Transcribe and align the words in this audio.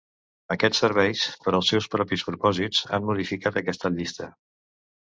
Aquests 0.55 0.79
serveis, 0.83 1.21
per 1.43 1.53
als 1.59 1.69
seus 1.75 1.89
propis 1.97 2.27
propòsits, 2.31 2.83
han 2.99 3.07
modificat 3.13 3.65
aquesta 3.65 3.95
llista. 4.01 4.37